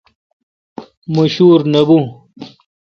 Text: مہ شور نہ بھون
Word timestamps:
مہ 1.13 1.23
شور 1.33 1.59
نہ 1.71 1.81
بھون 1.87 2.05